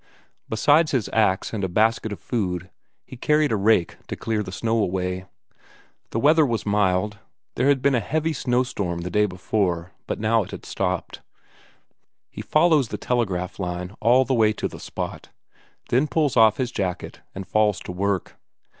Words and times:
Besides 0.49 0.93
his 0.93 1.09
ax 1.13 1.53
and 1.53 1.63
a 1.63 1.69
basket 1.69 2.11
of 2.11 2.19
food, 2.19 2.71
he 3.05 3.15
carried 3.15 3.51
a 3.51 3.55
rake 3.55 3.97
to 4.07 4.15
clear 4.15 4.41
the 4.41 4.51
snow 4.51 4.79
away. 4.79 5.25
The 6.09 6.19
weather 6.19 6.43
was 6.43 6.65
mild, 6.65 7.19
there 7.53 7.67
had 7.67 7.83
been 7.83 7.93
a 7.93 7.99
heavy 7.99 8.33
snowstorm 8.33 9.01
the 9.01 9.11
day 9.11 9.27
before, 9.27 9.91
but 10.07 10.19
now 10.19 10.41
it 10.41 10.49
had 10.49 10.65
stopped. 10.65 11.21
He 12.31 12.41
follows 12.41 12.87
the 12.87 12.97
telegraph 12.97 13.59
line 13.59 13.95
all 14.01 14.25
the 14.25 14.33
way 14.33 14.53
to 14.53 14.67
the 14.67 14.79
spot, 14.79 15.29
then 15.89 16.07
pulls 16.07 16.35
off 16.35 16.57
his 16.57 16.71
jacket 16.71 17.21
and 17.35 17.45
falls 17.47 17.79
to 17.81 17.91
work. 17.91 18.37